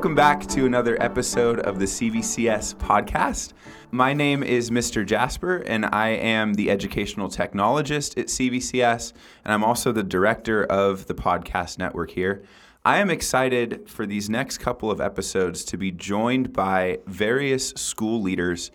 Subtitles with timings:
[0.00, 3.52] Welcome back to another episode of the CVCS podcast.
[3.90, 5.04] My name is Mr.
[5.04, 9.12] Jasper, and I am the educational technologist at CVCS,
[9.44, 12.42] and I'm also the director of the podcast network here.
[12.82, 18.22] I am excited for these next couple of episodes to be joined by various school
[18.22, 18.70] leaders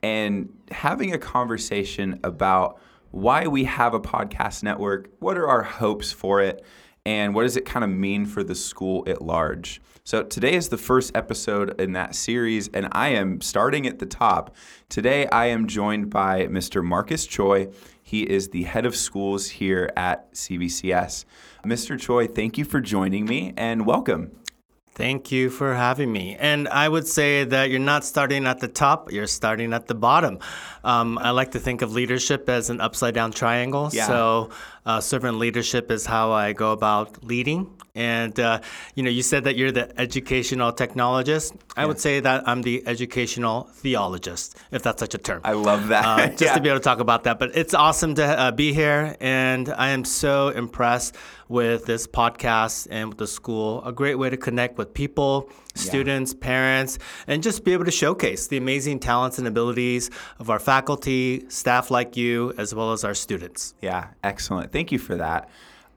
[0.00, 6.12] and having a conversation about why we have a podcast network, what are our hopes
[6.12, 6.64] for it,
[7.08, 9.80] and what does it kind of mean for the school at large.
[10.04, 14.04] So, today is the first episode in that series, and I am starting at the
[14.04, 14.54] top.
[14.90, 16.84] Today, I am joined by Mr.
[16.84, 17.68] Marcus Choi.
[18.02, 21.24] He is the head of schools here at CVCS.
[21.64, 21.98] Mr.
[21.98, 24.30] Choi, thank you for joining me and welcome.
[24.98, 26.34] Thank you for having me.
[26.40, 29.94] And I would say that you're not starting at the top, you're starting at the
[29.94, 30.40] bottom.
[30.82, 33.90] Um, I like to think of leadership as an upside down triangle.
[33.92, 34.08] Yeah.
[34.08, 34.50] So,
[34.84, 37.70] uh, servant leadership is how I go about leading.
[37.94, 38.60] And, uh,
[38.96, 41.54] you know, you said that you're the educational technologist.
[41.76, 45.42] I would say that I'm the educational theologist, if that's such a term.
[45.44, 46.04] I love that.
[46.04, 46.54] Uh, just Yeah.
[46.54, 47.38] to be able to talk about that.
[47.38, 51.14] But it's awesome to uh, be here, and I am so impressed
[51.48, 53.82] with this podcast and with the school.
[53.84, 58.46] A great way to connect with people, students, parents, and just be able to showcase
[58.46, 63.14] the amazing talents and abilities of our faculty, staff like you, as well as our
[63.14, 63.74] students.
[63.80, 64.72] Yeah, excellent.
[64.72, 65.48] Thank you for that.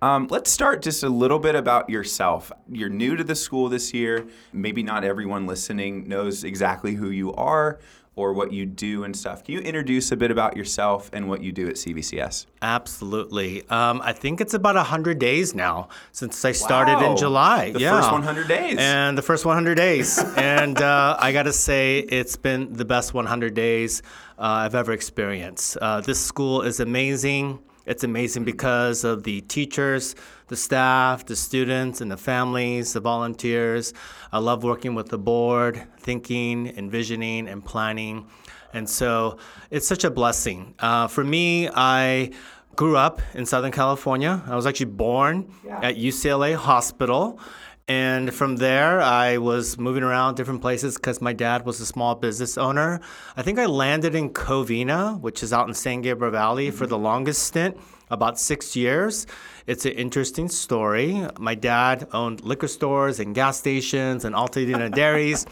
[0.03, 2.51] Um, let's start just a little bit about yourself.
[2.67, 4.25] You're new to the school this year.
[4.51, 7.79] Maybe not everyone listening knows exactly who you are
[8.15, 9.43] or what you do and stuff.
[9.43, 12.45] Can you introduce a bit about yourself and what you do at CVCS?
[12.61, 13.67] Absolutely.
[13.69, 17.11] Um, I think it's about 100 days now since I started Wow.
[17.11, 17.71] in July.
[17.71, 17.95] The yeah.
[17.95, 18.75] first 100 days.
[18.77, 20.19] And the first 100 days.
[20.35, 24.01] and uh, I got to say, it's been the best 100 days
[24.37, 25.77] uh, I've ever experienced.
[25.81, 27.59] Uh, this school is amazing.
[27.85, 30.15] It's amazing because of the teachers,
[30.51, 33.93] the staff, the students, and the families, the volunteers.
[34.33, 38.27] I love working with the board, thinking, envisioning, and planning.
[38.73, 39.37] And so
[39.69, 40.75] it's such a blessing.
[40.77, 42.31] Uh, for me, I
[42.75, 44.43] grew up in Southern California.
[44.45, 47.39] I was actually born at UCLA Hospital.
[47.87, 52.15] And from there, I was moving around different places because my dad was a small
[52.15, 52.99] business owner.
[53.37, 56.97] I think I landed in Covina, which is out in San Gabriel Valley, for the
[56.97, 57.77] longest stint,
[58.11, 59.25] about six years.
[59.65, 61.25] It's an interesting story.
[61.39, 65.45] My dad owned liquor stores and gas stations and Alta Dena dairies.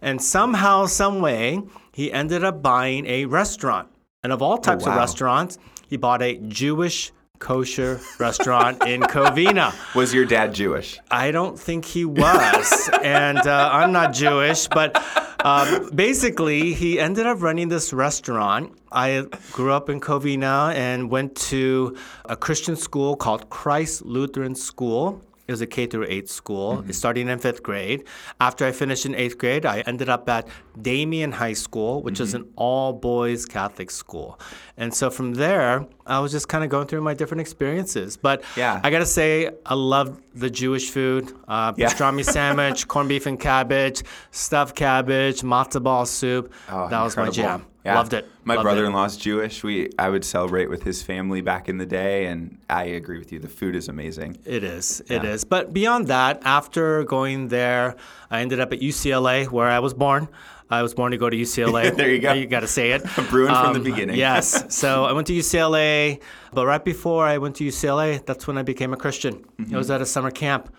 [0.00, 3.88] And somehow, some way, he ended up buying a restaurant.
[4.22, 4.94] And of all types oh, wow.
[4.94, 5.58] of restaurants,
[5.88, 9.72] he bought a Jewish kosher restaurant in Covina.
[9.94, 10.98] Was your dad Jewish?
[11.10, 12.90] I don't think he was.
[13.02, 15.02] and uh, I'm not Jewish, but
[15.44, 18.72] um, basically, he ended up running this restaurant.
[18.90, 25.22] I grew up in Covina and went to a Christian school called Christ Lutheran School.
[25.48, 28.04] It was a K through 8 school, starting in fifth grade.
[28.38, 30.46] After I finished in eighth grade, I ended up at
[30.80, 34.38] Damien High School, which is an all boys Catholic school.
[34.76, 38.18] And so from there, I was just kind of going through my different experiences.
[38.18, 38.78] But Yeah.
[38.84, 41.88] I got to say, I love the Jewish food uh, Yeah.
[41.88, 46.52] pastrami sandwich, corned beef and cabbage, stuffed cabbage, matzo ball soup.
[46.70, 47.64] Oh, that was my jam.
[47.88, 47.96] Yeah.
[47.96, 48.28] Loved it.
[48.44, 49.64] My Loved brother-in-law's Jewish.
[49.64, 53.32] We I would celebrate with his family back in the day, and I agree with
[53.32, 53.38] you.
[53.38, 54.36] The food is amazing.
[54.44, 55.02] It is.
[55.08, 55.44] It is.
[55.44, 57.96] But beyond that, after going there,
[58.30, 60.28] I ended up at UCLA, where I was born.
[60.70, 61.84] I was born to go to UCLA.
[61.96, 62.34] There you go.
[62.34, 63.02] You got to say it.
[63.18, 64.16] Um, Bruin from the beginning.
[64.16, 64.64] yes.
[64.82, 66.20] So I went to UCLA,
[66.52, 69.34] but right before I went to UCLA, that's when I became a Christian.
[69.36, 69.74] Mm-hmm.
[69.74, 70.70] I was at a summer camp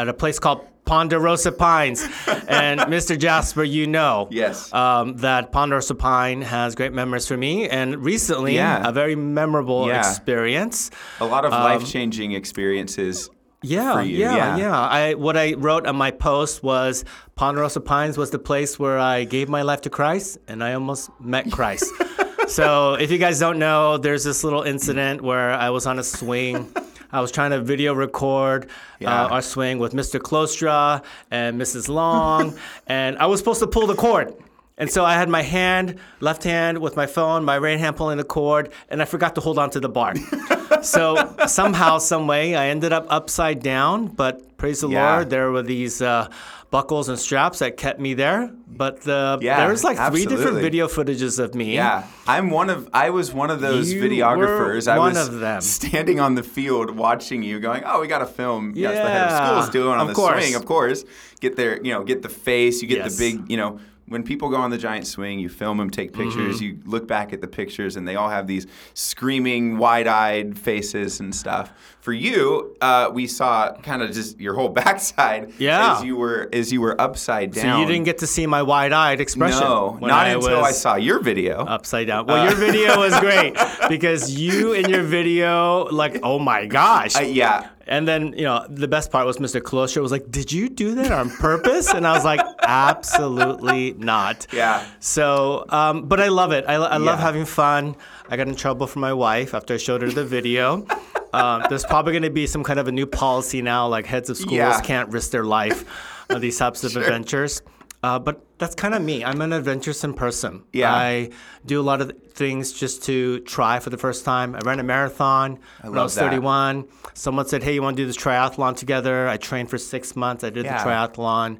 [0.00, 2.02] at a place called Ponderosa Pines.
[2.48, 3.16] and Mr.
[3.18, 4.72] Jasper, you know Yes.
[4.72, 7.68] um, that Ponderosa Pine has great memories for me.
[7.68, 8.88] And recently, Yeah.
[8.88, 9.98] a very memorable Yeah.
[10.00, 10.90] experience.
[11.20, 13.30] A lot of life-changing experiences.
[13.64, 14.56] Yeah, for you, yeah, yeah.
[14.56, 17.04] yeah, I what I wrote on my post was
[17.36, 21.10] Ponderosa Pines was the place where I gave my life to Christ and I almost
[21.20, 21.86] met Christ.
[22.48, 26.02] so if you guys don't know, there's this little incident where I was on a
[26.02, 26.72] swing.
[27.12, 28.68] I was trying to video record
[28.98, 29.24] Yeah.
[29.26, 30.18] uh, our swing with Mr.
[30.20, 31.88] Klostra and Mrs.
[31.88, 32.54] Long,
[32.86, 34.34] and I was supposed to pull the cord.
[34.78, 38.16] And so I had my hand, left hand with my phone, my right hand pulling
[38.16, 40.14] the cord, and I forgot to hold on to the bar.
[40.82, 44.06] so somehow, some way, I ended up upside down.
[44.08, 45.16] But praise the Yeah.
[45.16, 46.28] Lord, there were these uh,
[46.72, 48.50] buckles and straps that kept me there.
[48.66, 51.74] But uh, Yeah, there was like three different video footages of me.
[51.74, 52.88] Yeah, I'm one of.
[52.92, 54.88] I was one of those You videographers.
[54.90, 55.60] I one was of them.
[55.60, 59.22] standing on the field watching you, going, "Oh, we got to film." Yes, the head
[59.26, 60.42] of Yeah, school is doing on of the course.
[60.42, 61.04] swing, of course.
[61.40, 62.82] Get there, you know, get the face.
[62.82, 63.16] You get Yes.
[63.16, 66.12] the big, you know, when people go on the giant swing, you film them, take
[66.12, 66.64] pictures, Mm-hmm.
[66.64, 71.34] you look back at the pictures, and they all have these screaming, wide-eyed faces and
[71.34, 71.72] stuff.
[72.00, 75.96] For you, uh, we saw kind of just your whole backside Yeah.
[75.96, 77.62] as you were as you were upside down.
[77.76, 79.60] So you didn't get to see my wide-eyed expression.
[79.60, 81.60] no, not I until I saw your video.
[81.64, 82.26] upside down.
[82.26, 83.56] Well, your video was great
[83.88, 87.16] because you in your video, like, oh my gosh.
[87.16, 89.60] Uh, yeah, And then, you know, the best part was Mr.
[89.60, 91.92] Colosio was like, Did you do that on purpose?
[91.94, 94.46] And I was like, Absolutely not.
[94.52, 94.84] Yeah.
[95.00, 96.64] So, um, but I love it.
[96.68, 97.24] I, I love Yeah.
[97.24, 97.96] having fun.
[98.28, 100.86] I got in trouble from my wife after I showed her the video.
[101.32, 104.30] um, there's probably going to be some kind of a new policy now, like heads
[104.30, 104.80] of schools Yeah.
[104.82, 105.84] can't risk their life
[106.30, 107.62] on these types of adventures.
[108.04, 109.24] Uh, but that's kind of me.
[109.24, 110.64] I'm an adventuresome person.
[110.72, 110.92] Yeah.
[110.92, 111.30] I
[111.64, 114.56] do a lot of things just to try for the first time.
[114.56, 116.22] I ran a marathon when I was that.
[116.22, 116.88] 31.
[117.14, 120.42] Someone said, "Hey, you want to do this triathlon together?" I trained for six months.
[120.42, 120.82] I did Yeah.
[120.82, 121.58] the triathlon.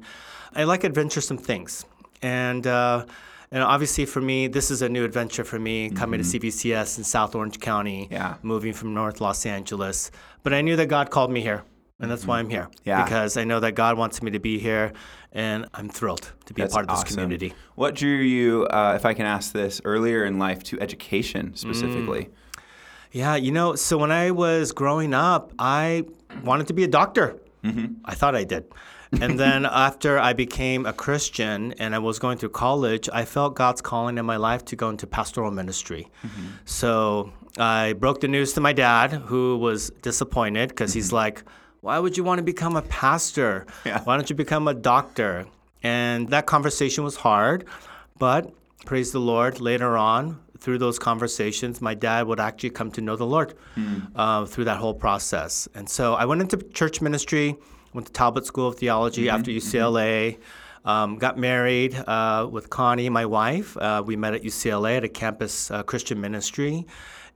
[0.55, 1.85] I like adventuresome things,
[2.21, 3.05] and uh,
[3.51, 7.03] and obviously for me, this is a new adventure for me coming to CVCS in
[7.03, 8.05] South Orange County.
[8.05, 8.13] Mm-hmm.
[8.13, 8.35] Yeah.
[8.41, 10.11] moving from North Los Angeles.
[10.43, 11.63] But I knew that God called me here,
[11.99, 12.63] and that's why I'm here.
[12.63, 12.89] Mm-hmm.
[12.89, 13.03] Yeah.
[13.03, 14.93] because I know that God wants me to be here,
[15.31, 17.15] and I'm thrilled to be That's a part of this awesome.
[17.15, 17.53] community.
[17.75, 22.29] What drew you, uh, if I can ask this, earlier in life to education specifically?
[23.11, 26.05] Yeah, you know, so when I was growing up, I
[26.43, 27.39] wanted to be a doctor.
[28.03, 28.65] I thought I did.
[29.21, 33.55] And then after I became a Christian and I was going through college, I felt
[33.55, 36.07] God's calling in my life to go into pastoral ministry.
[36.23, 36.47] Mm-hmm.
[36.65, 41.15] So I broke the news to my dad, who was disappointed because he's mm-hmm.
[41.15, 41.43] like,
[41.81, 43.65] Why would you want to become a pastor?
[43.85, 44.01] Yeah.
[44.03, 45.45] Why don't you become a doctor?
[45.83, 47.65] And that conversation was hard,
[48.17, 48.53] but
[48.85, 53.17] praise the Lord, later on, through those conversations, my dad would actually come to know
[53.17, 53.99] the Lord hmm.
[54.15, 55.67] uh, through that whole process.
[55.75, 57.57] And so I went into church ministry,
[57.93, 60.37] went to Talbot School of Theology after UCLA,
[60.85, 63.77] um, got married uh, with Connie, my wife.
[63.77, 66.85] Uh, we met at UCLA at a campus uh, Christian ministry.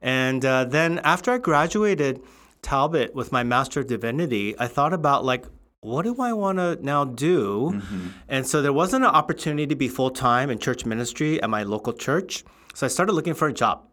[0.01, 2.21] And uh, then after I graduated
[2.62, 5.45] Talbot with my Master of Divinity, I thought about like,
[5.81, 7.81] what do I want to now do?
[8.27, 11.63] And so there wasn't an opportunity to be full time in church ministry at my
[11.63, 12.44] local church.
[12.74, 13.83] So I started looking for a job.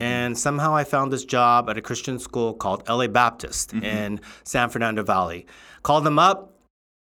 [0.00, 4.70] And somehow I found this job at a Christian school called LA Baptist in San
[4.70, 5.46] Fernando Valley.
[5.82, 6.54] Called them up,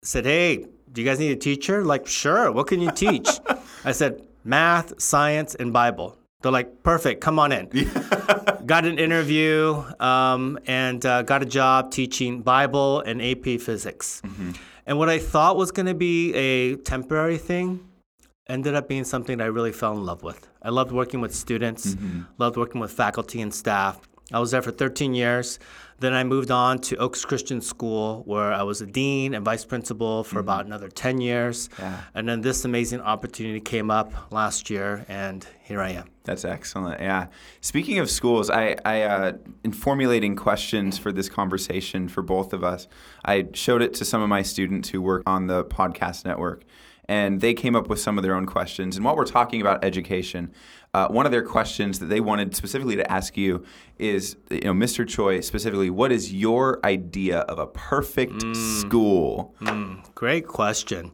[0.04, 1.84] said, Hey, do you guys need a teacher?
[1.84, 3.30] Like, sure, what can you teach?
[3.86, 6.18] I said, Math, science, and Bible.
[6.42, 7.66] They're like, perfect, come on in.
[8.66, 14.22] got an interview um, and uh, got a job teaching Bible and AP physics.
[14.86, 17.89] And what I thought was going to be a temporary thing
[18.50, 20.50] ended up being something that I really fell in love with.
[20.62, 21.96] I loved working with students,
[22.38, 24.02] loved working with faculty and staff.
[24.32, 25.60] I was there for 13 years.
[26.00, 29.66] Then I moved on to Oaks Christian School, where I was a dean and vice
[29.66, 31.70] principal for about another 10 years.
[31.78, 32.02] Yeah.
[32.14, 36.10] And then this amazing opportunity came up last year, and here I am.
[36.24, 37.02] That's excellent.
[37.02, 37.28] Yeah.
[37.62, 42.64] Speaking of schools, I, I uh, in formulating questions for this conversation for both of
[42.64, 42.88] us,
[43.26, 46.64] I showed it to some of my students who work on the podcast network,
[47.10, 48.96] and they came up with some of their own questions.
[48.96, 50.54] And while we're talking about education,
[50.94, 53.66] uh, one of their questions that they wanted specifically to ask you
[53.98, 55.08] is, you know, Mr.
[55.08, 58.54] Choi specifically, what is your idea of a perfect hmm.
[58.54, 59.56] school?
[59.58, 59.96] Hmm.
[60.14, 61.12] Great question.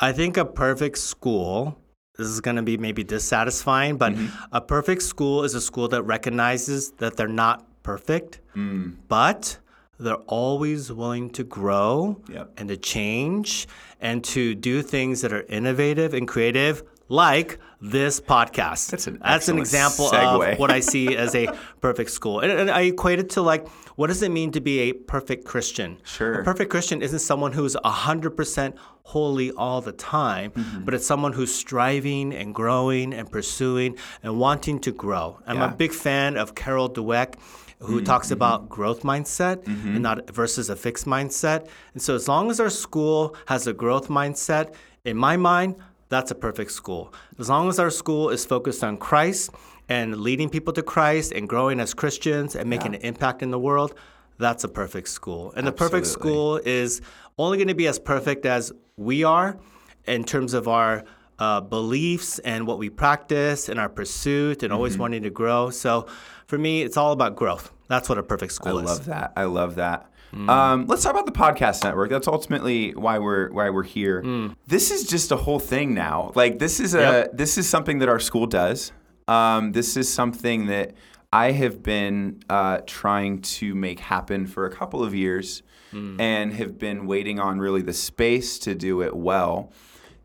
[0.00, 1.78] I think a perfect school,
[2.18, 4.36] this is going to be maybe dissatisfying, but mm-hmm.
[4.50, 8.94] a perfect school is a school that recognizes that they're not perfect, hmm.
[9.06, 9.60] but
[10.00, 12.52] they're always willing to grow Yep.
[12.58, 13.68] and to change
[14.00, 18.90] and to do things that are innovative and creative, like this podcast.
[18.90, 20.52] That's an That's an example segue.
[20.54, 21.48] of what I see as a
[21.80, 22.40] perfect school.
[22.40, 23.66] And, and I equate it to like,
[23.96, 25.98] what does it mean to be a perfect Christian?
[26.04, 26.40] Sure.
[26.40, 30.84] A perfect Christian isn't someone who's 100% holy all the time, Mm-hmm.
[30.84, 35.38] but it's someone who's striving and growing and pursuing and wanting to grow.
[35.46, 35.72] I'm Yeah.
[35.72, 37.34] A big fan of Carol Dweck,
[37.80, 41.68] who talks about growth mindset and not versus a fixed mindset.
[41.94, 45.76] And so, as long as our school has a growth mindset, in my mind,
[46.08, 47.12] that's a perfect school.
[47.38, 49.50] As long as our school is focused on Christ
[49.88, 53.58] and leading people to Christ and growing as Christians and making an impact in the
[53.58, 53.94] world,
[54.38, 55.52] that's a perfect school.
[55.56, 57.00] And the perfect school is
[57.38, 59.58] only going to be as perfect as we are
[60.06, 61.04] in terms of our
[61.38, 65.00] uh, beliefs and what we practice and our pursuit and always Mm-hmm.
[65.02, 65.70] wanting to grow.
[65.70, 66.06] So
[66.50, 67.72] for me, it's all about growth.
[67.88, 68.90] That's what a perfect I school is.
[68.90, 69.32] I love that.
[69.36, 70.06] I love that.
[70.32, 72.08] Um, let's talk about the podcast network.
[72.10, 74.22] That's ultimately why we're why we're here.
[74.66, 76.30] This is just a whole thing now.
[76.36, 77.30] Like this is a Yep.
[77.34, 78.92] this is something that our school does.
[79.26, 80.94] Um, this is something that
[81.32, 86.78] I have been uh, trying to make happen for a couple of years, and have
[86.78, 89.72] been waiting on really the space to do it well.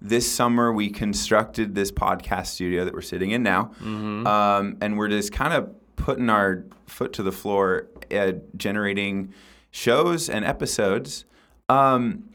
[0.02, 5.08] this summer we constructed this podcast studio that we're sitting in now, um, and we're
[5.10, 9.34] just kind of putting our foot to the floor, uh, generating
[9.72, 11.26] shows and episodes.
[11.70, 12.30] Um,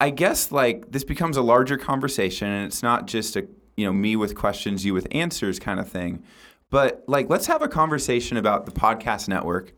[0.00, 3.92] I guess like this becomes a larger conversation, and it's not just a you know
[3.92, 6.22] me with questions, you with answers kind of thing.
[6.70, 9.72] But like, let's have a conversation about the podcast network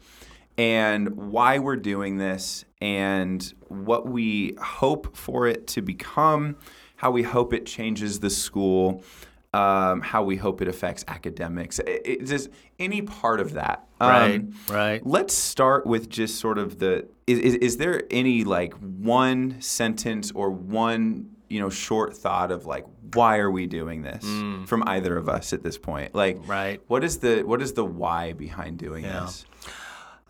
[0.59, 6.57] and why we're doing this and what we hope for it to become,
[6.97, 9.03] how we hope it changes the school,
[9.53, 11.79] um, how we hope it affects academics.
[11.81, 13.85] It, it, just any part of that.
[14.01, 15.05] Right, Um, right.
[15.05, 20.31] Let's start with just sort of the is, is, is there any like one sentence
[20.33, 24.23] or one you know short thought of like why are we doing this
[24.69, 26.49] from either of us at this point like Mm.
[26.49, 26.81] Right.
[26.87, 29.21] what is the what is the why behind doing Yeah.
[29.21, 29.45] this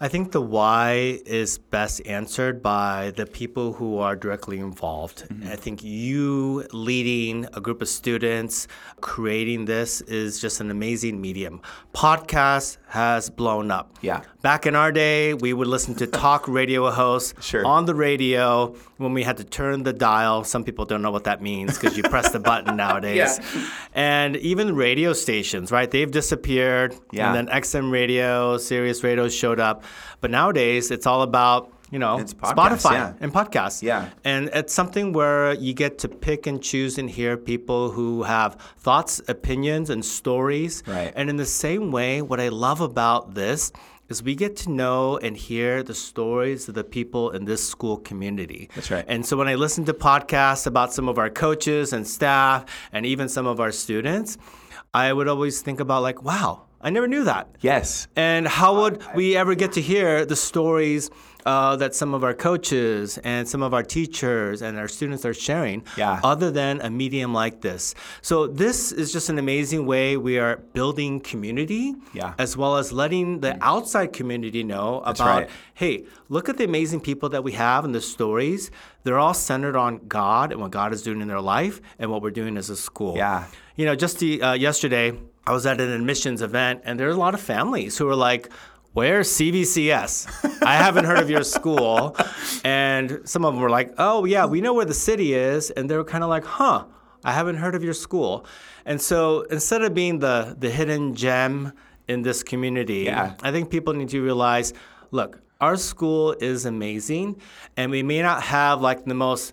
[0.02, 5.28] I think the why is best answered by the people who are directly involved.
[5.28, 5.48] Mm-hmm.
[5.48, 8.66] I think you leading a group of students,
[9.02, 11.60] creating this is just an amazing medium.
[11.92, 13.88] Podcast has blown up.
[14.00, 14.22] Yeah.
[14.42, 17.64] Back in our day, we would listen to talk radio hosts Sure.
[17.64, 20.42] on the radio when we had to turn the dial.
[20.42, 23.38] Some people don't know what that means because you press the button nowadays.
[23.38, 23.68] Yeah.
[23.94, 25.88] And even radio stations, right?
[25.88, 26.96] They've disappeared.
[27.12, 27.32] Yeah.
[27.32, 29.84] And then XM radio, Sirius radio showed up.
[30.20, 33.12] But nowadays, it's all about you know It's podcasts, Spotify yeah.
[33.20, 33.82] and podcasts.
[33.82, 34.10] Yeah.
[34.24, 38.56] And it's something where you get to pick and choose and hear people who have
[38.78, 40.82] thoughts, opinions, and stories.
[40.86, 41.12] Right.
[41.16, 43.72] And in the same way, what I love about this
[44.10, 47.96] is we get to know and hear the stories of the people in this school
[47.96, 48.68] community.
[48.74, 49.04] That's right.
[49.06, 53.06] And so when I listen to podcasts about some of our coaches and staff and
[53.06, 54.36] even some of our students,
[54.92, 57.48] I would always think about like, wow, I never knew that.
[57.60, 61.10] yes And how would we ever get to hear the stories
[61.46, 65.32] uh, that some of our coaches and some of our teachers and our students are
[65.32, 66.20] sharing, Yeah.
[66.22, 67.94] other than a medium like this?
[68.20, 72.34] So this is just an amazing way we are building community, Yeah.
[72.38, 75.48] as well as letting the outside community know about, right.
[75.74, 78.70] hey, look at the amazing people that we have and the stories.
[79.04, 82.20] They're all centered on God and what God is doing in their life and what
[82.22, 83.16] we're doing as a school.
[83.16, 83.44] Yeah.
[83.76, 85.12] You know, just the, uh, yesterday,
[85.46, 88.14] I was at an admissions event, and there there's a lot of families who are
[88.16, 88.50] like,
[88.92, 90.62] Where's CVCS?
[90.64, 92.16] I haven't heard of your school.
[92.64, 95.70] And some of them were like, Oh, yeah, we know where the city is.
[95.70, 96.86] And they were kind of like, Huh,
[97.24, 98.44] I haven't heard of your school.
[98.84, 101.72] And so instead of being the, the hidden gem
[102.08, 103.34] in this community, Yeah.
[103.42, 104.72] I think people need to realize
[105.12, 107.40] look, our school is amazing,
[107.76, 109.52] and we may not have like the most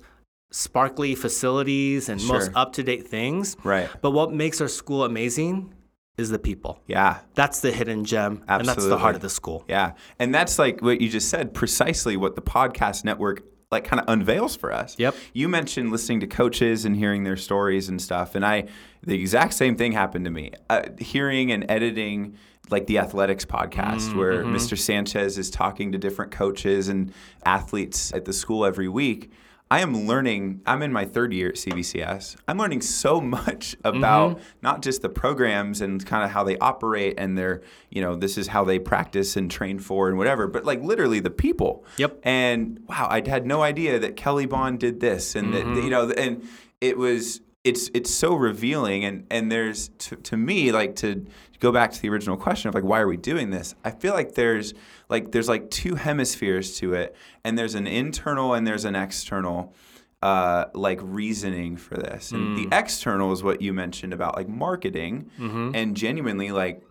[0.51, 3.57] sparkly facilities and most up to date things.
[3.63, 3.89] Right.
[4.01, 5.73] But what makes our school amazing
[6.17, 6.81] is the people.
[6.87, 9.63] yeah That's the hidden gem, and that's the heart of the school.
[9.67, 9.93] Yeah.
[10.19, 14.07] And that's like what you just said, precisely what the podcast network like kind of
[14.07, 14.97] unveils for us.
[14.97, 15.15] Yep.
[15.33, 18.67] You mentioned listening to coaches and hearing their stories and stuff, and I
[19.03, 20.51] the exact same thing happened to me.
[20.69, 22.37] Uh, hearing and editing
[22.69, 24.77] like the athletics podcast where Mr.
[24.77, 27.13] Sanchez is talking to different coaches and
[27.45, 29.31] athletes at the school every week.
[29.69, 32.37] I am learning, I'm in my third year at CVCS.
[32.47, 34.43] I'm learning so much about mm-hmm.
[34.61, 38.37] not just the programs and kind of how they operate and their, you know, this
[38.37, 41.83] is how they practice and train for and whatever, but like literally the people.
[41.97, 42.19] Yep.
[42.23, 45.81] And wow, I had no idea that Kelly Bond did this and that, mm-hmm.
[45.81, 46.47] you know, and
[46.79, 49.03] it was, it's, it's so revealing.
[49.03, 51.25] And, and there's, to, to me, like to
[51.59, 53.75] go back to the original question of like, why are we doing this?
[53.83, 54.73] I feel like there's
[55.09, 59.73] like, there's like two hemispheres to it and there's an internal and there's an external
[60.21, 62.31] uh, like reasoning for this.
[62.31, 66.81] And the external is what you mentioned about like marketing and genuinely like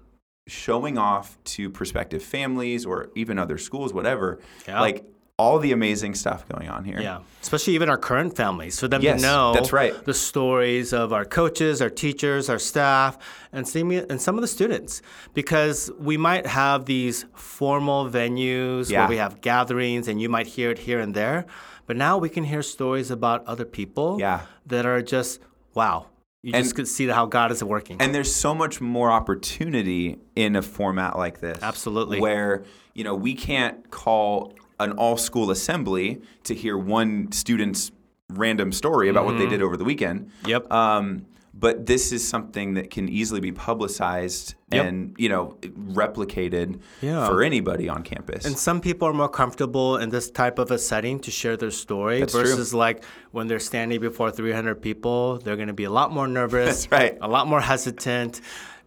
[0.46, 4.80] showing off to prospective families or even other schools, whatever, Yeah.
[4.80, 5.04] like
[5.38, 6.99] all the amazing stuff going on here.
[6.99, 9.93] Yeah, especially even our current families, for them Yes, to know that's right.
[10.07, 13.19] the stories of our coaches, our teachers, our staff,
[13.52, 15.02] and some, and some of the students.
[15.35, 19.00] Because we might have these formal venues Yeah.
[19.00, 21.45] where we have gatherings, and you might hear it here and there.
[21.87, 24.40] But now we can hear stories about other people Yeah.
[24.66, 25.40] that are just,
[25.75, 26.07] wow.
[26.43, 27.99] You And- just could see how God is working.
[28.00, 31.59] And there's so much more opportunity in a format like this.
[31.62, 32.21] Absolutely.
[32.21, 32.64] Where,
[32.95, 37.90] you know, we can't call an all school assembly to hear one student's
[38.30, 40.26] random story about what they did over the weekend.
[40.26, 40.49] Mm-hmm.
[40.50, 40.73] Yep.
[40.73, 41.26] Um,
[41.59, 44.85] but this is something that can easily be publicized Yep.
[44.85, 47.26] and, you know, replicated Yeah.
[47.26, 48.45] for anybody on campus.
[48.45, 51.71] And some people are more comfortable in this type of a setting to share their
[51.71, 52.42] story That's true.
[52.42, 56.26] versus like when they're standing before 300 people, they're going to be a lot more
[56.28, 57.18] nervous, That's right.
[57.23, 58.40] a lot more hesitant.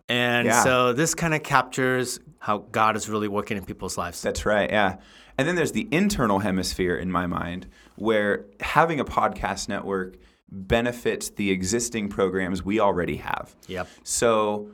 [0.08, 0.64] And Yeah.
[0.64, 4.22] so this kind of captures how God is really working in people's lives.
[4.22, 4.98] That's right, yeah.
[5.40, 10.18] And then there's the internal hemisphere in my mind where having a podcast network
[10.52, 13.56] benefits the existing programs we already have.
[13.68, 13.88] Yep.
[14.04, 14.72] So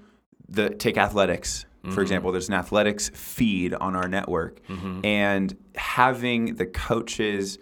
[0.49, 2.01] the take athletics for mm-hmm.
[2.01, 5.05] example there's an athletics feed on our network mm-hmm.
[5.05, 7.59] and having the coaches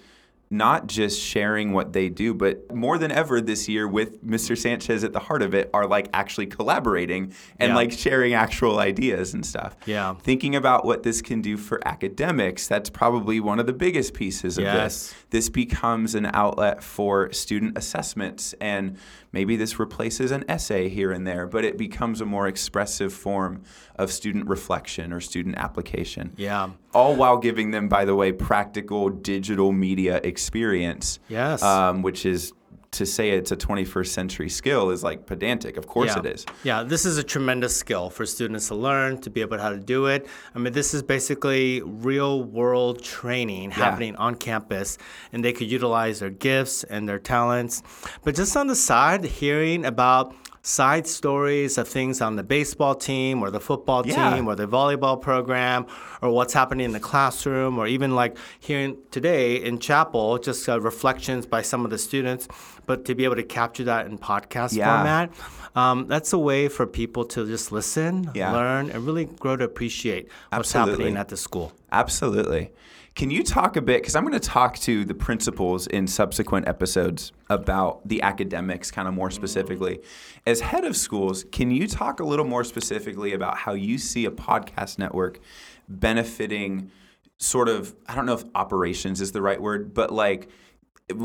[0.54, 4.56] not just sharing what they do but more than ever this year with Mr.
[4.56, 7.76] Sanchez at the heart of it are like actually collaborating and Yeah.
[7.76, 10.14] like sharing actual ideas and stuff Yeah.
[10.14, 14.58] thinking about what this can do for academics that's probably one of the biggest pieces
[14.60, 14.74] of Yes.
[15.10, 18.98] this this becomes an outlet for student assessments and
[19.32, 23.64] maybe this replaces an essay here and there but it becomes a more expressive form
[23.96, 26.70] of student reflection or student application Yeah.
[26.94, 31.62] All while giving them by the way practical digital media experience Yes.
[31.64, 32.54] um, which is
[32.92, 36.20] to say it's a 21st century skill is like pedantic of course yeah.
[36.20, 39.58] it is Yeah, this is a tremendous skill for students to learn, to be able
[39.58, 40.28] to how to do it.
[40.54, 45.00] I mean, this is basically real world training happening on campus,
[45.32, 47.82] and they could utilize their gifts and their talents.
[48.24, 50.36] But just on the side, hearing about
[50.66, 54.34] side stories of things on the baseball team or the football Yeah.
[54.36, 55.86] team or the volleyball program
[56.22, 60.80] or what's happening in the classroom or even like hearing today in chapel just uh,
[60.80, 62.48] reflections by some of the students
[62.86, 64.96] but to be able to capture that in podcast Yeah.
[64.96, 65.32] format
[65.76, 68.52] um, that's a way for people to just listen Yeah.
[68.54, 70.92] learn and really grow to appreciate what's Absolutely.
[71.06, 72.72] happening at the school Absolutely.
[73.16, 74.02] Can you talk a bit?
[74.02, 79.08] Because I'm going to talk to the principals in subsequent episodes about the academics, kind
[79.08, 80.00] of more specifically.
[80.48, 84.26] As head of schools, can you talk a little more specifically about how you see
[84.26, 85.40] a podcast network
[85.88, 86.90] benefiting
[87.38, 90.50] sort of, I don't know if operations is the right word, but like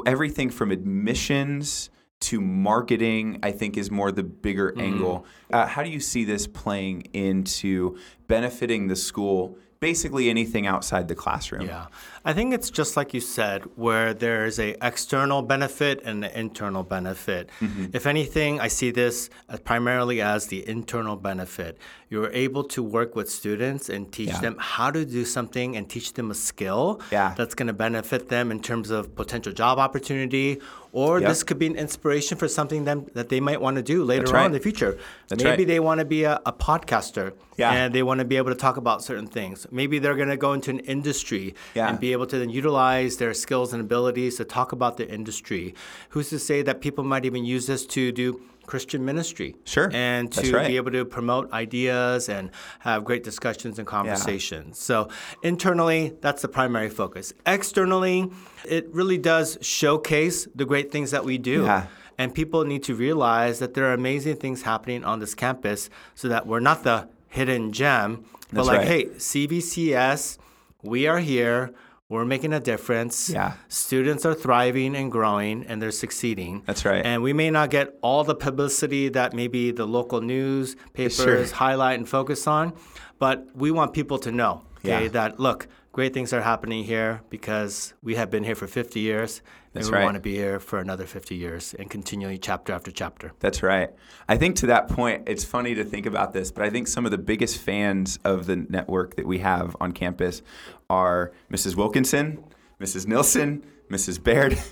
[0.05, 1.89] everything from admissions
[2.21, 5.25] to marketing, I think is more the bigger angle.
[5.53, 7.97] Uh, how do you see this playing into
[8.27, 9.57] benefiting the school?
[9.81, 11.67] Basically, anything outside the classroom.
[11.67, 11.87] Yeah,
[12.29, 16.83] I think it's just like you said, where there's a external benefit and an internal
[16.83, 17.49] benefit.
[17.61, 17.87] Mm-hmm.
[17.95, 21.79] If anything, I see this as primarily as the internal benefit.
[22.11, 24.41] You're able to work with students and teach Yeah.
[24.41, 27.33] them how to do something and teach them a skill Yeah.
[27.35, 30.61] that's going to benefit them in terms of potential job opportunity,
[30.93, 31.29] or Yep.
[31.31, 34.37] this could be an inspiration for something them, that they might want to do later
[34.37, 34.99] on in the future.
[35.29, 35.67] That's Maybe right.
[35.69, 37.73] they want to be a, a podcaster Yeah.
[37.73, 39.67] and they want to be able to talk about certain things.
[39.71, 43.35] Maybe they're going to go into an industry and be able to then utilize their
[43.35, 45.75] skills and abilities to talk about the industry.
[46.11, 49.57] Who's to say that people might even use this to do Christian ministry?
[49.65, 49.91] Sure.
[49.93, 50.69] And to right.
[50.69, 52.51] be able to promote ideas and
[52.81, 54.79] have great discussions and conversations.
[54.79, 55.09] So
[55.43, 57.33] internally, that's the primary focus.
[57.47, 58.31] Externally,
[58.65, 61.65] it really does showcase the great things that we do.
[61.65, 61.87] Yeah.
[62.19, 66.29] And people need to realize that there are amazing things happening on this campus so
[66.29, 68.89] that we're not the hidden gem, but That's like, right.
[68.89, 70.39] hey, CVCS,
[70.83, 71.73] we are here.
[72.11, 73.29] We're making a difference.
[73.29, 73.53] Yeah.
[73.69, 76.63] Students are thriving and growing and they're succeeding.
[76.65, 77.05] That's right.
[77.05, 81.45] And we may not get all the publicity that maybe the local newspapers Sure.
[81.47, 82.73] highlight and focus on,
[83.19, 85.09] but we want people to know okay, Yeah.
[85.09, 85.69] that look,
[85.99, 89.93] great things are happening here because we have been here for 50 years That's and
[89.93, 90.05] we right.
[90.05, 93.33] want to be here for another 50 years and continually chapter after chapter.
[93.41, 93.91] That's right.
[94.29, 97.05] I think to that point, it's funny to think about this, but I think some
[97.05, 100.41] of the biggest fans of the network that we have on campus
[100.89, 101.75] are Mrs.
[101.75, 102.45] Wilkinson,
[102.81, 103.09] Mrs.
[103.09, 104.23] Nilsson, Mrs.
[104.23, 104.57] Baird.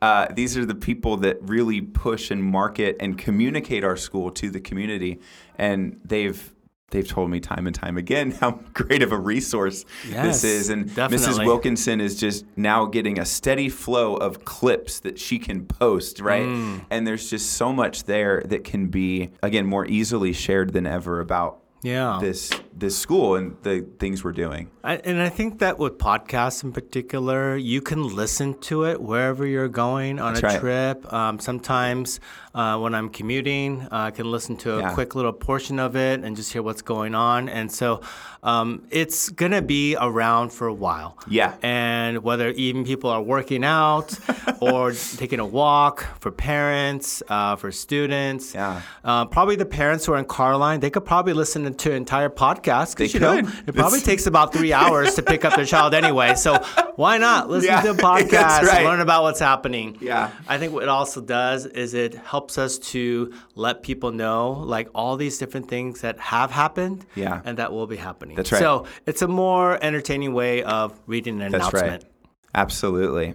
[0.00, 4.48] Uh, these are the people that really push and market and communicate our school to
[4.48, 5.18] the community,
[5.56, 6.54] and they've
[6.90, 10.70] they've told me time and time again how great of a resource Yes, this is.
[10.70, 11.44] And Mrs.
[11.44, 16.46] Wilkinson is just now getting a steady flow of clips that she can post, right?
[16.46, 16.84] Mm.
[16.90, 21.20] And there's just so much there that can be again more easily shared than ever
[21.20, 22.18] about Yeah.
[22.20, 24.70] this this school and the things we're doing.
[24.84, 29.44] I, and I think that with podcasts in particular, you can listen to it wherever
[29.44, 30.60] you're going on That's a right.
[30.60, 31.12] trip.
[31.12, 32.20] Um, sometimes
[32.54, 34.94] uh, when I'm commuting, uh, I can listen to a Yeah.
[34.94, 37.48] quick little portion of it and just hear what's going on.
[37.48, 38.00] And so
[38.44, 41.18] um, it's going to be around for a while.
[41.28, 41.56] Yeah.
[41.62, 44.16] And whether even people are working out
[44.60, 48.54] or taking a walk for parents, uh, for students.
[48.54, 48.82] Yeah.
[49.02, 51.96] Uh, probably the parents who are in car line, they could probably listen to an
[51.96, 55.64] entire podcast because you know it probably takes about three hours to pick up their
[55.64, 56.34] child anyway.
[56.34, 56.58] So
[56.96, 58.84] why not listen Yeah, to a podcast, right.
[58.84, 59.96] learn about what's happening?
[60.00, 60.30] Yeah.
[60.48, 64.88] I think what it also does is it helps us to let people know like
[64.94, 67.40] all these different things that have happened Yeah.
[67.44, 68.36] and that will be happening.
[68.36, 68.58] That's right.
[68.60, 72.04] So it's a more entertaining way of reading an That's announcement.
[72.04, 72.12] right.
[72.54, 73.34] Absolutely.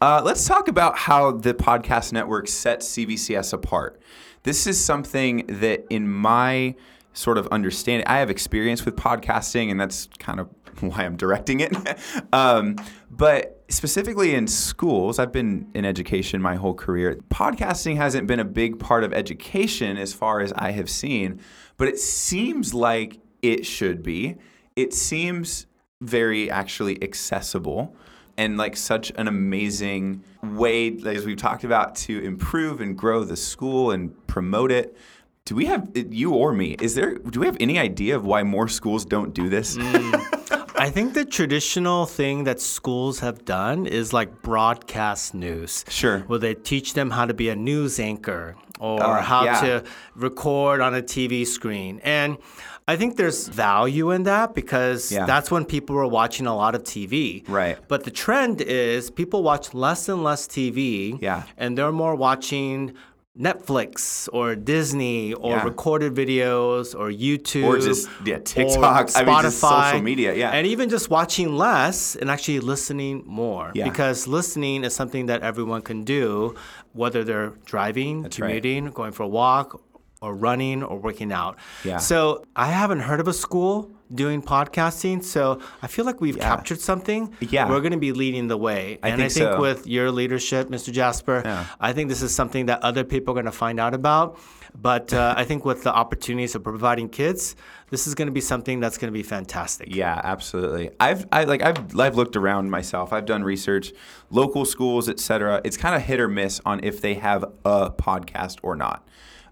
[0.00, 4.00] Uh, let's talk about how the podcast network sets CVCS apart.
[4.42, 6.74] This is something that, in my
[7.12, 10.48] sort of understanding, I have experience with podcasting, and that's kind of
[10.80, 11.74] why I'm directing it.
[12.32, 12.76] um,
[13.10, 17.18] but specifically in schools, I've been in education my whole career.
[17.30, 21.40] Podcasting hasn't been a big part of education as far as I have seen,
[21.76, 24.36] but it seems like it should be.
[24.76, 25.66] It seems
[26.00, 27.94] very actually accessible
[28.36, 33.36] and like such an amazing way, as we've talked about, to improve and grow the
[33.36, 34.96] school and promote it.
[35.44, 36.76] Do we have you or me?
[36.80, 37.16] Is there?
[37.16, 39.76] Do we have any idea of why more schools don't do this?
[39.76, 40.68] Mm.
[40.76, 45.84] I think the traditional thing that schools have done is like broadcast news.
[45.88, 46.20] Sure.
[46.20, 49.60] Where they teach them how to be a news anchor or Oh, how yeah.
[49.60, 52.00] to record on a TV screen.
[52.04, 52.38] And
[52.86, 55.26] I think there's value in that because Yeah.
[55.26, 57.44] that's when people were watching a lot of TV.
[57.48, 57.78] Right.
[57.88, 61.18] But the trend is people watch less and less TV.
[61.20, 61.42] Yeah.
[61.56, 62.92] And they're more watching
[63.38, 65.64] Netflix or Disney or Yeah.
[65.64, 69.10] recorded videos or YouTube Or just, yeah, TikTok.
[69.16, 70.50] I mean, social media, yeah.
[70.50, 73.84] and even just watching less and actually listening more Yeah.
[73.84, 76.54] because listening is something that everyone can do
[76.92, 78.30] whether they're driving right.
[78.30, 79.80] commuting going for a walk
[80.20, 81.96] or running or working out Yeah.
[81.96, 86.80] so i haven't heard of a school doing podcasting so i feel like we've captured
[86.80, 87.68] something Yeah.
[87.68, 89.60] we're going to be leading the way I and think i think so.
[89.60, 91.64] with your leadership mr jasper Yeah.
[91.80, 94.38] i think this is something that other people are going to find out about
[94.80, 97.56] but uh, i think with the opportunities of providing kids
[97.90, 100.90] this is going to be something that's going to be fantastic Yeah, absolutely.
[100.98, 103.12] I've I like I've I've looked around myself.
[103.12, 103.92] I've done research,
[104.30, 105.60] local schools, etc.
[105.62, 109.06] It's kind of hit or miss on if they have a podcast or not.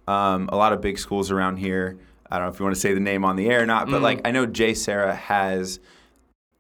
[0.09, 1.99] Um, a lot of big schools around here.
[2.31, 3.87] I don't know if you want to say the name on the air or not,
[3.87, 4.05] but mm-hmm.
[4.05, 5.81] like I know JSerra has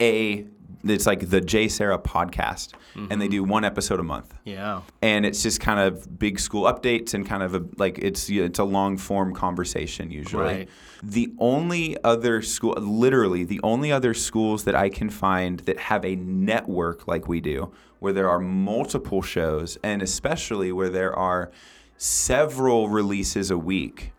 [0.01, 0.47] a.
[0.83, 3.31] It's like the JSerra podcast, and they mm-hmm.
[3.31, 4.81] do one episode a month Yeah.
[5.03, 8.59] and it's just kind of big school updates and kind of a, like it's it's
[8.59, 10.45] a long form conversation usually.
[10.45, 10.69] Right.
[11.03, 16.05] The only other school, literally the only other schools that I can find that have
[16.05, 21.51] a network like we do, where there are multiple shows, and especially where there are
[21.97, 24.13] several releases a week.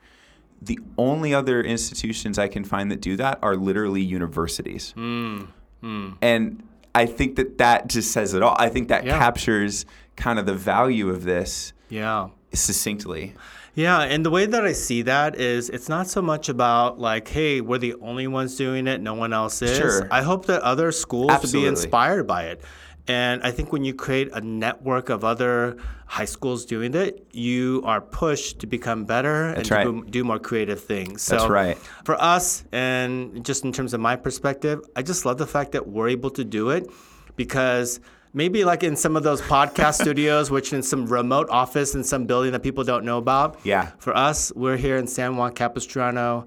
[0.62, 4.91] The only other institutions I can find that do that are literally universities.
[4.95, 5.43] Hmm,
[5.82, 6.12] hmm.
[6.21, 8.56] And I think that that just says it all.
[8.60, 9.17] I think that Yeah.
[9.17, 12.28] captures kind of the value of this Yeah.
[12.54, 13.34] succinctly.
[13.74, 17.30] Yeah, and the way that I see that is it's not so much about like,
[17.30, 19.78] hey, we're the only ones doing it, no one else is.
[19.78, 20.08] Sure.
[20.12, 21.62] I hope that other schools Absolutely.
[21.62, 22.62] be inspired by it.
[23.08, 27.82] And I think when you create a network of other high schools doing it, you
[27.86, 29.84] are pushed to become better and right.
[29.84, 31.22] do- do more creative things.
[31.22, 31.78] So That's right.
[32.04, 35.88] For us, and just in terms of my perspective, I just love the fact that
[35.88, 36.90] we're able to do it
[37.36, 38.00] because
[38.34, 42.26] maybe like in some of those podcast studios, which in some remote office in some
[42.26, 43.60] building that people don't know about.
[43.64, 43.92] Yeah.
[43.98, 46.46] For us, we're here in San Juan Capistrano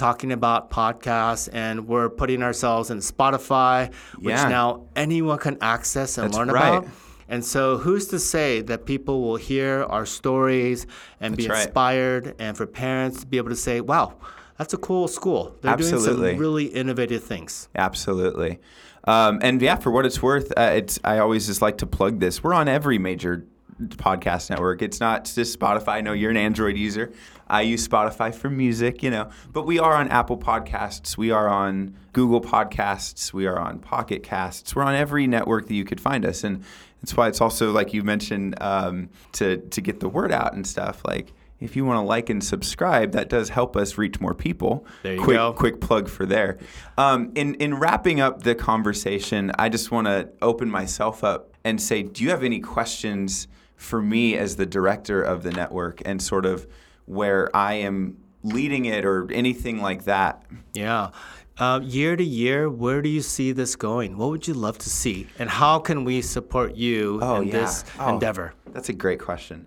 [0.00, 4.48] talking about podcasts and we're putting ourselves in Spotify, which Yeah.
[4.48, 6.68] now anyone can access and That's learn right.
[6.78, 6.88] about.
[7.28, 10.86] And so, who's to say that people will hear our stories
[11.20, 11.66] and be That's right.
[11.66, 14.14] inspired, and for parents to be able to say, "Wow,
[14.58, 15.54] that's a cool school.
[15.60, 18.58] They're doing some really innovative things." Absolutely.
[19.04, 22.18] Um, and yeah, for what it's worth, uh, it's I always just like to plug
[22.20, 22.42] this.
[22.42, 23.44] We're on every major
[23.88, 24.82] podcast network.
[24.82, 25.88] It's not just Spotify.
[25.88, 27.12] I know you're an Android user.
[27.48, 31.16] I use Spotify for music, you know, but we are on Apple Podcasts.
[31.16, 33.32] We are on Google Podcasts.
[33.32, 34.76] We are on Pocket Casts.
[34.76, 36.62] We're on every network that you could find us, and
[37.02, 40.66] that's why it's also like you mentioned um, to to get the word out and
[40.66, 41.02] stuff.
[41.04, 44.86] Like if you want to like and subscribe, that does help us reach more people.
[45.02, 45.52] There you quick, go.
[45.52, 46.58] quick plug for there.
[46.96, 51.80] Um, in in wrapping up the conversation, I just want to open myself up and
[51.80, 53.48] say, do you have any questions
[53.80, 56.66] for me as the director of the network and sort of
[57.06, 60.42] where I am leading it or anything like that?
[60.74, 61.10] Yeah.
[61.58, 64.16] Uh, year to year, where do you see this going?
[64.16, 65.26] What would you love to see?
[65.38, 68.54] And how can we support you in this Oh, endeavor?
[68.72, 69.66] That's a great question.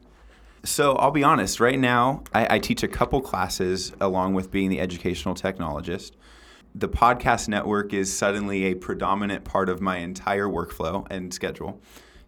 [0.64, 1.60] So I'll be honest.
[1.60, 6.12] Right now, I, I teach a couple classes along with being the educational technologist.
[6.76, 11.82] The podcast network is suddenly a predominant part of my entire workflow and schedule.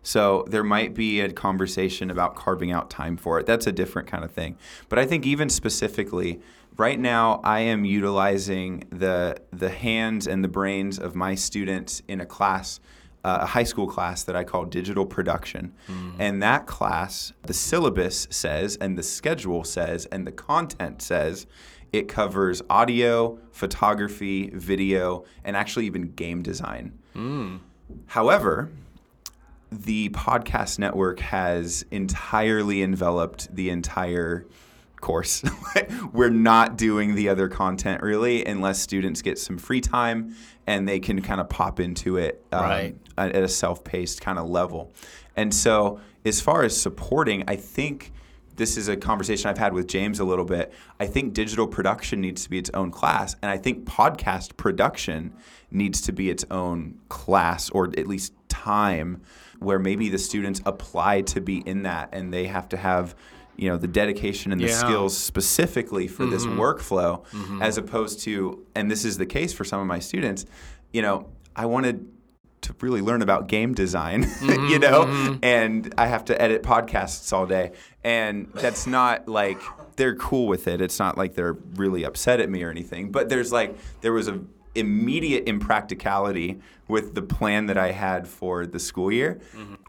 [0.05, 3.47] So there might be a conversation about carving out time for it.
[3.47, 4.55] That's a different kind of thing.
[4.87, 6.39] But I think even specifically,
[6.77, 12.21] right now I am utilizing the the hands and the brains of my students in
[12.21, 12.79] a class
[13.23, 15.73] uh, a high school class that I call digital production.
[16.19, 21.47] And that class, the syllabus says, and the schedule says, and the content says,
[21.91, 26.99] it covers audio, photography, video, and actually even game design.
[28.05, 28.69] However,
[29.71, 34.45] the podcast network has entirely enveloped the entire
[35.01, 35.43] course.
[36.13, 40.99] We're not doing the other content really unless students get some free time and they
[40.99, 42.95] can kind of pop into it um, Right.
[43.17, 44.91] at a self-paced kind of level.
[45.35, 48.11] And so, as far as supporting, I think
[48.55, 50.73] this is a conversation I've had with James a little bit.
[50.99, 55.33] I think digital production needs to be its own class, and I think podcast production
[55.69, 58.33] needs to be its own class or at least
[58.65, 59.21] time
[59.59, 63.15] where maybe the students apply to be in that and they have to have
[63.57, 64.85] you know the dedication and the Yeah.
[64.85, 66.59] skills specifically for this mm-hmm.
[66.59, 67.61] workflow mm-hmm.
[67.61, 70.45] as opposed to and this is the case for some of my students
[70.91, 72.05] you know i wanted
[72.61, 77.31] to really learn about game design mm-hmm, you know and i have to edit podcasts
[77.31, 77.71] all day.
[78.03, 79.59] And that's not like
[79.95, 80.79] they're cool with it.
[80.79, 84.27] It's not like they're really upset at me or anything but there's like there was
[84.27, 84.39] a
[84.75, 89.39] immediate impracticality with the plan that i had for the school year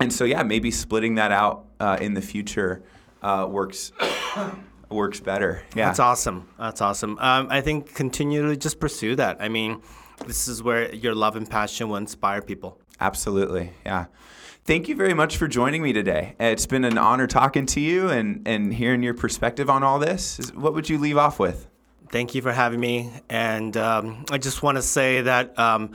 [0.01, 2.83] and so yeah maybe splitting that out uh, in the future
[3.23, 3.93] uh, works
[4.91, 6.49] works better yeah That's awesome.
[6.59, 7.19] That's awesome.
[7.19, 9.39] Um, I think continually just pursue that.
[9.41, 9.83] I mean,
[10.27, 12.79] this is where your love and passion will inspire people.
[13.01, 13.73] Absolutely.
[13.85, 14.07] Yeah.
[14.65, 16.35] Thank you very much for joining me today.
[16.41, 20.51] It's been an honor talking to you and, and hearing your perspective on all this.
[20.55, 21.67] What would you leave off with?
[22.11, 23.11] Thank you for having me.
[23.29, 25.93] And um, I just want to say that um,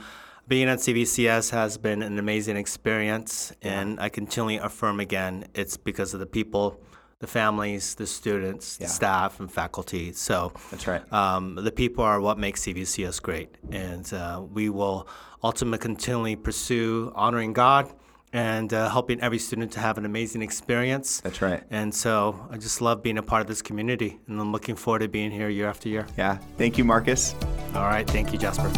[0.48, 3.52] being at CVCS has been an amazing experience.
[3.62, 6.80] And I continually affirm again it's because of the people,
[7.20, 8.86] the families, the students, Yeah.
[8.86, 10.12] the staff, and faculty.
[10.12, 11.10] So That's right.
[11.12, 13.56] um, the people are what makes CVCS great.
[13.70, 15.08] And uh, we will
[15.42, 17.90] ultimately continually pursue honoring God
[18.32, 21.20] and uh, helping every student to have an amazing experience.
[21.20, 21.62] That's right.
[21.70, 25.00] And so I just love being a part of this community, and I'm looking forward
[25.00, 26.06] to being here year after year.
[26.16, 26.38] Yeah.
[26.56, 27.34] Thank you, Marcus.
[27.74, 28.70] All right, thank you, Jasper.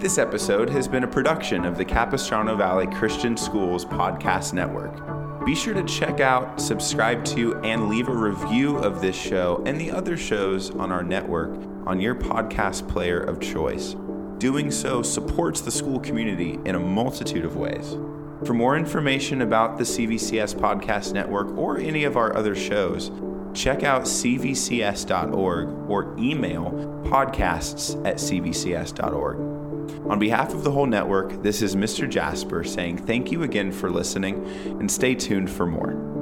[0.00, 5.13] This episode has been a production of the Capistrano Valley Christian Schools Podcast Network.
[5.44, 9.78] Be sure to check out, subscribe to, and leave a review of this show and
[9.78, 11.50] the other shows on our network
[11.86, 13.94] on your podcast player of choice.
[14.38, 17.94] Doing so supports the school community in a multitude of ways.
[18.46, 23.10] For more information about the CVCS Podcast Network or any of our other shows,
[23.52, 26.70] check out cvcs.org or email
[27.04, 29.63] podcasts at cvcs.org.
[30.06, 32.08] On behalf of the whole network, this is Mr.
[32.08, 34.44] Jasper saying thank you again for listening
[34.78, 36.13] and stay tuned for more.